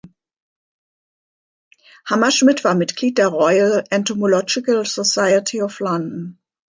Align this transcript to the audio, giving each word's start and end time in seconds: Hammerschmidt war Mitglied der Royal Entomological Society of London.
Hammerschmidt 2.07 2.63
war 2.63 2.73
Mitglied 2.73 3.19
der 3.19 3.27
Royal 3.27 3.83
Entomological 3.91 4.83
Society 4.87 5.61
of 5.61 5.79
London. 5.79 6.39